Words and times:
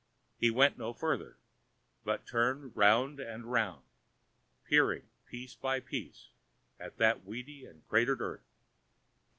He 0.35 0.49
went 0.49 0.79
no 0.79 0.93
further, 0.93 1.37
but 2.03 2.25
turned 2.25 2.75
round 2.75 3.19
and 3.19 3.45
round, 3.51 3.83
peering 4.63 5.07
piece 5.27 5.53
by 5.53 5.79
piece 5.79 6.29
at 6.79 6.97
that 6.97 7.23
weedy 7.23 7.67
and 7.67 7.87
cratered 7.87 8.19
earth. 8.21 8.47